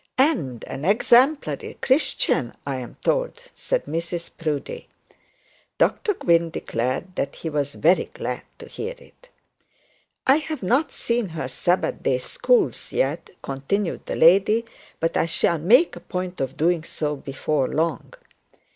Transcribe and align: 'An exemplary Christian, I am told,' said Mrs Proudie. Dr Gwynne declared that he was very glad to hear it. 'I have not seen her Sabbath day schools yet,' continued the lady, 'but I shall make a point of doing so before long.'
'An 0.17 0.61
exemplary 0.67 1.77
Christian, 1.79 2.55
I 2.65 2.77
am 2.77 2.97
told,' 3.03 3.51
said 3.53 3.85
Mrs 3.85 4.31
Proudie. 4.35 4.87
Dr 5.77 6.15
Gwynne 6.15 6.49
declared 6.49 7.15
that 7.17 7.35
he 7.35 7.51
was 7.51 7.75
very 7.75 8.05
glad 8.15 8.41
to 8.57 8.67
hear 8.67 8.95
it. 8.97 9.29
'I 10.25 10.37
have 10.37 10.63
not 10.63 10.91
seen 10.91 11.29
her 11.29 11.47
Sabbath 11.47 12.01
day 12.01 12.17
schools 12.17 12.91
yet,' 12.91 13.29
continued 13.43 14.07
the 14.07 14.15
lady, 14.15 14.65
'but 14.99 15.15
I 15.15 15.27
shall 15.27 15.59
make 15.59 15.95
a 15.95 15.99
point 15.99 16.41
of 16.41 16.57
doing 16.57 16.83
so 16.83 17.15
before 17.15 17.67
long.' 17.67 18.15